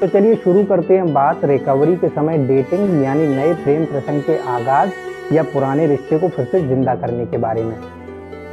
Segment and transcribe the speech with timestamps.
[0.00, 4.36] तो चलिए शुरू करते हैं बात रिकवरी के समय डेटिंग यानी नए प्रेम प्रसंग के
[4.50, 4.90] आगाज़
[5.32, 7.74] या पुराने रिश्ते को फिर से ज़िंदा करने के बारे में।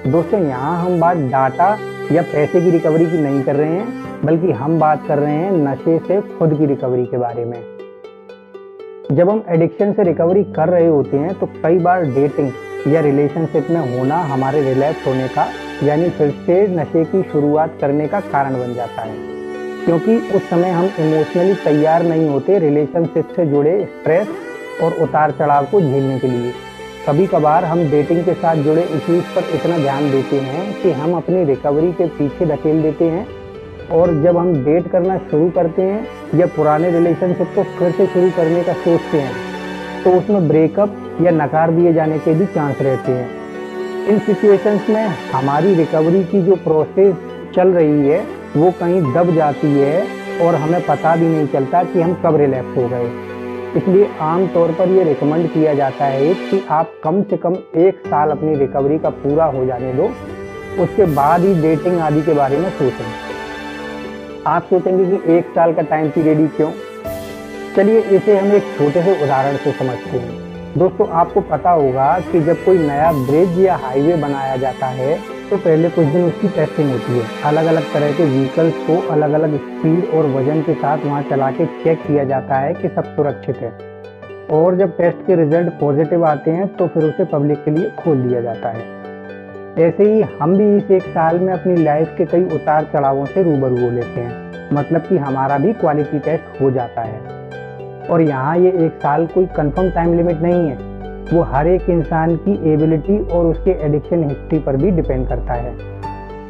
[0.08, 1.70] दोस्तों, यहाँ हम बात डाटा
[2.12, 5.52] या पैसे की रिकवरी की नहीं कर रहे हैं, बल्कि हम बात कर रहे हैं
[5.60, 7.62] नशे से खुद की रिकवरी के बारे में।
[9.12, 12.52] जब हम एडिक्शन से रिकवरी कर रहे होते हैं तो कई बार डेटिंग
[12.88, 15.48] या रिलेशनशिप में होना हमारे रिलैक्स होने का,
[15.84, 19.27] यानी फिर से नशे की शुरुआत करने का कारण बन जाता है।
[19.88, 24.28] क्योंकि उस समय हम इमोशनली तैयार नहीं होते रिलेशनशिप से जुड़े स्ट्रेस
[24.84, 26.52] और उतार चढ़ाव को झेलने के लिए।
[27.08, 31.16] कभी कभार हम डेटिंग के साथ जुड़े इश्यूज़ पर इतना ध्यान देते हैं कि हम
[31.18, 33.26] अपनी रिकवरी के पीछे धकेल देते हैं
[33.92, 38.30] और जब हम डेट करना शुरू करते हैं या पुराने रिलेशनशिप को फिर से शुरू
[38.38, 43.12] करने का सोचते हैं तो उसमें ब्रेकअप या नकार दिए जाने के भी चांस रहते
[43.12, 47.16] हैं। इन सिचुएशंस में हमारी रिकवरी की जो प्रोसेस
[47.56, 50.08] चल रही है वो कहीं दब जाती है
[50.42, 53.12] और हमें पता भी नहीं चलता कि हम कब रिलैक्स हो गए।
[53.78, 58.30] इसलिए आमतौर पर ये रिकमेंड किया जाता है कि आप कम से कम एक साल
[58.30, 60.10] अपनी रिकवरी का पूरा हो जाने दो।
[60.84, 63.06] उसके बाद ही डेटिंग आदि के बारे में सोचें।
[64.48, 66.72] आप सोचेंगे कि एक साल का टाइम पीरियड ही क्यों?
[67.76, 72.40] चलिए इसे हम एक छोटे से उदाहरण से समझते हैं। दोस्तों, आपको पता होगा कि
[72.42, 75.18] जब कोई नया ब्रिज या हाईवे बनाया जाता है
[75.50, 79.32] तो पहले कुछ दिन उसकी टेस्टिंग होती है। अलग अलग तरह के व्हीकल्स को अलग
[79.32, 83.16] अलग स्पीड और वज़न के साथ वहाँ चला के चेक किया जाता है कि सब
[83.16, 83.72] सुरक्षित है।
[84.52, 88.22] और जब टेस्ट के रिज़ल्ट पॉजिटिव आते हैं तो फिर उसे पब्लिक के लिए खोल
[88.22, 88.86] दिया जाता है।
[89.80, 93.44] ऐसे ही हम भी इस एक साल में अपनी लाइफ के कई उतार चढ़ावों से
[93.44, 97.37] रूबरू हो लेते हैं। मतलब कि हमारा भी क्वालिटी टेस्ट हो जाता है।
[98.10, 100.76] और यहाँ ये एक साल कोई कंफर्म टाइम लिमिट नहीं है।
[101.34, 105.76] वो हर एक इंसान की एबिलिटी और उसके एडिक्शन हिस्ट्री पर भी डिपेंड करता है।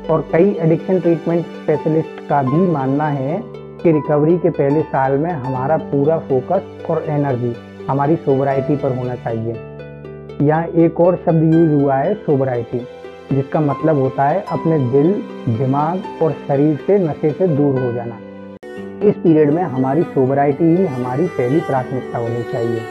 [0.10, 3.42] और कई एडिक्शन ट्रीटमेंट स्पेशलिस्ट का भी मानना है
[3.84, 7.54] कि रिकवरी के पहले साल में हमारा पूरा फोकस और एनर्जी
[7.90, 9.54] हमारी सोबराइटी पर होना चाहिए।
[10.42, 12.88] यहाँ एक और शब्द यूज़ हुआ है सोबराइटी
[13.32, 15.12] जिसका मतलब होता है अपने दिल,
[15.58, 18.20] दिमाग और शरीर से नशे से दूर हो जाना।
[19.04, 22.82] इस पीरियड में हमारी सोबराइटी ही हमारी पहली प्राथमिकता होनी चाहिए।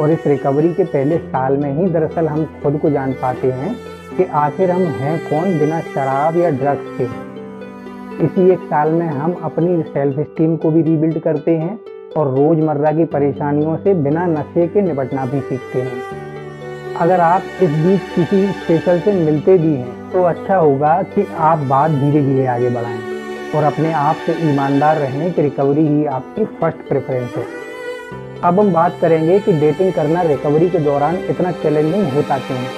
[0.00, 3.74] और इस रिकवरी के पहले साल में ही दरअसल हम खुद को जान पाते हैं
[4.16, 7.04] कि आखिर हम हैं कौन बिना शराब या ड्रग्स के।
[8.24, 11.78] इसी एक साल में हम अपनी सेल्फ स्टीम को भी रीबिल्ड करते हैं
[12.16, 17.70] और रोज़मर्रा की परेशानियों से बिना नशे के निपटना भी सीखते हैं। अगर आप इस
[17.70, 22.46] बीच किसी स्पेशल से मिलते भी हैं तो अच्छा होगा कि आप बात धीरे धीरे
[22.46, 23.11] आगे बढ़ाएँ।
[23.54, 27.44] और अपने आप से ईमानदार रहें कि रिकवरी ही आपकी फ़र्स्ट प्रेफरेंस है।
[28.44, 32.70] अब हम बात करेंगे कि डेटिंग करना रिकवरी के दौरान इतना चैलेंजिंग होता क्यों है?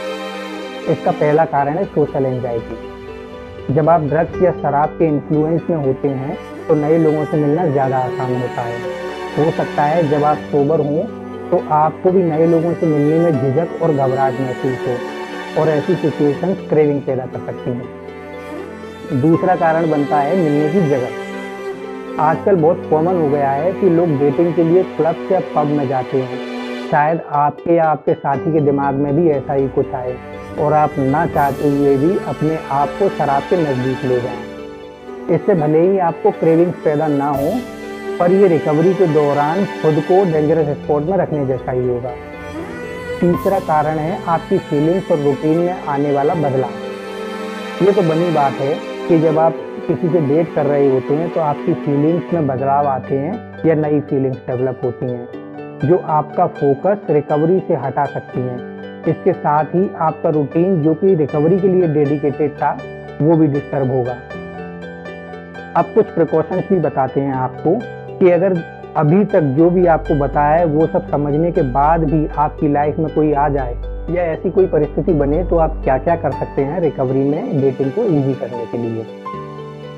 [0.93, 6.09] इसका पहला कारण है सोशल एंजाइटी जब आप ड्रग्स या शराब के इन्फ्लुएंस में होते
[6.11, 6.37] हैं
[6.69, 8.79] तो नए लोगों से मिलना ज़्यादा आसान होता है।
[9.37, 11.05] हो सकता है जब आप सोबर हों
[11.51, 15.95] तो आपको भी नए लोगों से मिलने में झिझक और घबराहट महसूस हो और ऐसी
[15.97, 18.03] सिचुएशन क्रेविंग पैदा कर सकती हैं।
[19.12, 24.19] दूसरा कारण बनता है मिलने की जगह। आजकल बहुत कॉमन हो गया है कि लोग
[24.19, 26.38] डेटिंग के लिए क्लब या पब में जाते हैं।
[26.91, 30.16] शायद आपके या आपके साथी के दिमाग में भी ऐसा ही कुछ आए
[30.60, 34.43] और आप ना चाहते हुए भी अपने आप को शराब के नज़दीक ले जाएँ।
[35.31, 37.53] इससे भले ही आपको क्रेविंग्स पैदा ना हो,
[38.19, 42.10] पर ये रिकवरी के दौरान खुद को डेंजरस स्पॉट में रखने जैसा ही होगा।
[43.20, 48.53] तीसरा कारण है आपकी फीलिंग्स और रूटीन में आने वाला बदलाव। ये तो बनी बात
[48.53, 49.54] है कि जब आप
[49.87, 53.75] किसी से डेट कर रहे होते हैं तो आपकी फीलिंग्स में बदलाव आते हैं या
[53.75, 55.26] नई फीलिंग्स डेवलप होती हैं,
[55.84, 61.14] जो आपका फोकस रिकवरी से हटा सकती हैं। इसके साथ ही आपका रूटीन जो कि
[61.14, 62.78] रिकवरी के लिए डेडिकेटेड था,
[63.22, 64.16] वो भी डिस्टर्ब होगा।
[65.76, 67.78] अब कुछ प्रिकॉशंस भी बताते हैं आपको,
[68.19, 68.62] कि अगर
[68.97, 72.98] अभी तक जो भी आपको बताया है, वो सब समझने के बाद भी आपकी लाइफ
[72.98, 76.62] में कोई आ जाए या ऐसी कोई परिस्थिति बने तो आप क्या क्या कर सकते
[76.62, 79.06] हैं रिकवरी में डेटिंग को ईजी करने के लिए?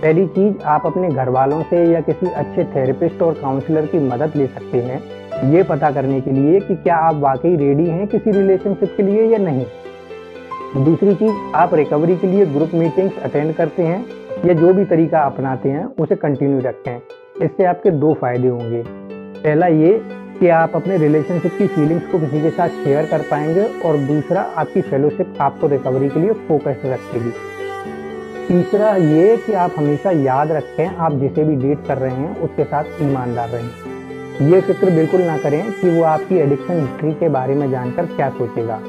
[0.02, 4.32] पहली चीज़, आप अपने घर वालों से या किसी अच्छे थेरेपिस्ट और काउंसलर की मदद
[4.36, 5.02] ले सकते हैं।
[5.50, 9.22] ये पता करने के लिए कि क्या आप वाकई रेडी हैं किसी रिलेशनशिप के लिए
[9.22, 9.66] या नहीं।
[10.84, 14.06] दूसरी चीज़, आप रिकवरी के लिए ग्रुप मीटिंग्स अटेंड करते हैं
[14.44, 17.00] या जो भी तरीका अपनाते हैं, उसे कंटिन्यू रखें।
[17.42, 18.84] इससे आपके दो फ़ायदे होंगे।
[19.42, 20.02] पहला ये
[20.40, 24.40] कि आप अपने रिलेशनशिप की फीलिंग्स को किसी के साथ शेयर कर पाएँगे और दूसरा,
[24.40, 27.30] आपकी फेलोशिप आपको रिकवरी के लिए फोकस्ड रखेगी।
[28.48, 32.64] तीसरा ये कि आप हमेशा याद रखें, आप जिसे भी डेट कर रहे हैं, उसके
[32.64, 33.70] साथ ईमानदार रहें।
[34.50, 38.30] ये फ़िक्र बिल्कुल ना करें कि वो आपकी एडिक्शन हिस्ट्री के बारे में जानकर क्या
[38.30, 38.80] सोचेगा।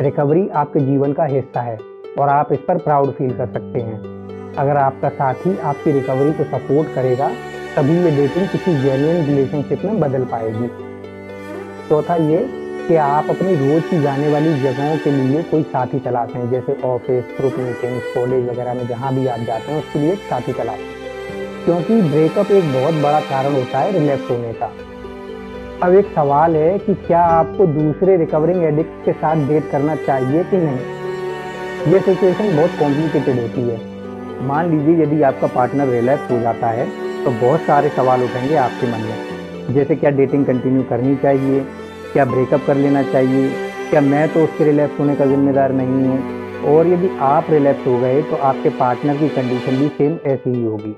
[0.00, 1.78] रिकवरी आपके जीवन का हिस्सा है
[2.18, 3.98] और आप इस पर प्राउड फील कर सकते हैं।
[4.54, 7.30] अगर आपका साथी आपकी रिकवरी को सपोर्ट करेगा
[7.76, 10.68] तभी ये डेटिंग किसी जेन्युइन रिलेशनशिप में बदल पाएगी।
[11.88, 12.38] चौथा ये
[12.88, 16.76] कि आप अपनी रोज की जाने वाली जगहों के लिए कोई साथी तलाश हैं, जैसे
[16.84, 20.52] ऑफ़िस ग्रुप मीटिंग्स कॉलेज वगैरह में जहाँ भी आप जाते हैं, उसके लिए एक साथी
[20.52, 20.78] तलाश।
[21.64, 24.72] क्योंकि ब्रेकअप एक बहुत बड़ा कारण होता है रिलैक्स होने का।
[25.82, 30.44] अब एक सवाल है कि क्या आपको दूसरे रिकवरिंग एडिक्ट के साथ डेट करना चाहिए
[30.44, 30.78] कि नहीं?
[31.92, 33.80] ये सिचुएशन बहुत कॉम्प्लिकेटेड होती है।
[34.42, 38.86] मान लीजिए यदि आपका पार्टनर रिलैक्स हो जाता है तो बहुत सारे सवाल उठेंगे आपके
[38.86, 41.60] मन में। जैसे क्या डेटिंग कंटिन्यू करनी चाहिए?
[42.12, 43.48] क्या ब्रेकअप कर लेना चाहिए?
[43.90, 46.64] क्या मैं तो उसके रिलैक्स होने का जिम्मेदार नहीं हूँ?
[46.66, 50.64] और यदि आप रिलैक्स हो गए तो आपके पार्टनर की कंडीशन भी सेम ऐसी ही
[50.64, 50.96] होगी।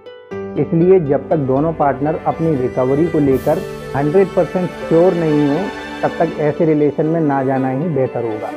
[0.63, 3.63] इसलिए जब तक दोनों पार्टनर अपनी रिकवरी को लेकर
[3.95, 5.61] 100 परसेंट श्योर नहीं हो,
[6.03, 8.51] तब तक ऐसे रिलेशन में ना जाना ही बेहतर होगा।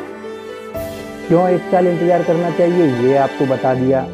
[1.28, 2.86] क्यों एक साल इंतज़ार करना चाहिए?
[3.04, 4.06] ये आपको बता दिया।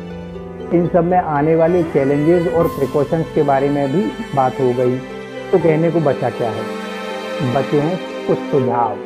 [0.73, 4.01] इन सब में आने वाले चैलेंजेस और प्रिकॉशंस के बारे में भी
[4.35, 4.97] बात हो गई।
[5.51, 6.63] तो कहने को बचा क्या है?
[7.53, 7.97] बचे हैं
[8.27, 8.97] कुछ सुझाव।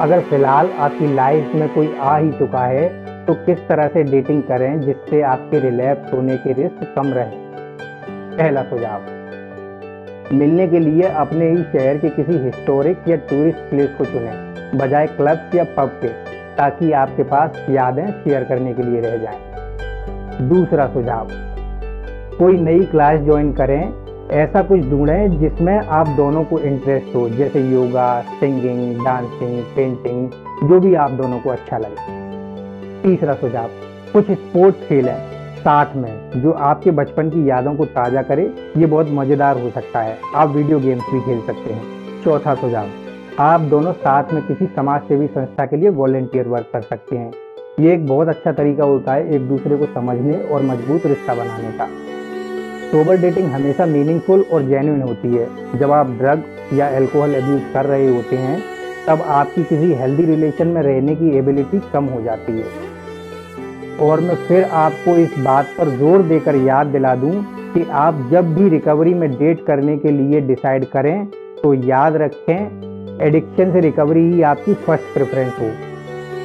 [0.00, 2.88] अगर फ़िलहाल आपकी लाइफ में कोई आ ही चुका है
[3.26, 7.46] तो किस तरह से डेटिंग करें जिससे आपके रिलैप्स होने के रिस्क कम रहे?
[8.36, 9.00] पहला सुझाव।
[10.32, 14.34] मिलने के लिए अपने ही शहर के किसी हिस्टोरिक या टूरिस्ट प्लेस को चुनें,
[14.74, 16.08] बजाय क्लब्स या पब के,
[16.56, 19.47] ताकि आपके पास यादें शेयर करने के लिए रह जाएँ।
[20.40, 21.28] दूसरा सुझाव।
[22.38, 23.92] कोई नई क्लास ज्वाइन करें,
[24.32, 30.80] ऐसा कुछ ढूंढें जिसमें आप दोनों को इंटरेस्ट हो, जैसे योगा सिंगिंग डांसिंग पेंटिंग जो
[30.80, 32.16] भी आप दोनों को अच्छा लगे।
[33.02, 33.70] तीसरा सुझाव,
[34.12, 35.16] कुछ स्पोर्ट्स खेलें
[35.58, 38.42] साथ में, जो आपके बचपन की यादों को ताज़ा करे।
[38.76, 42.86] ये बहुत मज़ेदार हो सकता है। आप वीडियो गेम्स भी खेल सकते हैं। चौथा सुझाव,
[43.40, 47.30] आप दोनों साथ में किसी समाज सेवी संस्था के लिए वॉलेंटियर वर्क कर सकते हैं।
[47.80, 51.70] ये एक बहुत अच्छा तरीका होता है एक दूसरे को समझने और मज़बूत रिश्ता बनाने
[51.78, 51.86] का।
[52.90, 56.42] सोबर डेटिंग हमेशा मीनिंगफुल और जेन्यून होती है। जब आप ड्रग
[56.74, 58.58] या एल्कोहल एब्यूज कर रहे होते हैं,
[59.06, 64.34] तब आपकी किसी हेल्दी रिलेशन में रहने की एबिलिटी कम हो जाती है। और मैं
[64.46, 67.32] फिर आपको इस बात पर ज़ोर देकर याद दिला दूँ
[67.74, 71.26] कि आप जब भी रिकवरी में डेट करने के लिए डिसाइड करें
[71.62, 75.70] तो याद रखें एडिक्शन से रिकवरी ही आपकी फ़र्स्ट प्रेफरेंस हो।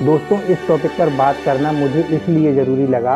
[0.02, 3.16] दोस्तों, इस टॉपिक पर बात करना मुझे इसलिए ज़रूरी लगा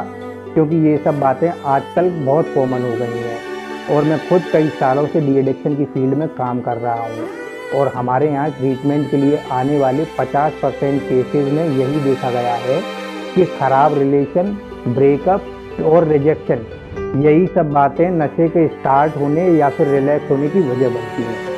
[0.54, 5.06] क्योंकि ये सब बातें आजकल बहुत कॉमन हो गई हैं और मैं खुद कई सालों
[5.08, 7.28] से डी एडिक्शन की फ़ील्ड में काम कर रहा हूँ
[7.76, 12.56] और हमारे यहाँ ट्रीटमेंट के लिए आने वाले 50 परसेंट केसेज में यही देखा गया
[12.62, 12.82] है
[13.36, 14.58] कि ख़राब रिलेशन
[14.88, 16.66] ब्रेकअप और रिजेक्शन
[17.18, 21.57] यही सब बातें नशे के स्टार्ट होने या फिर रिलैक्स होने की वजह बनती हैं।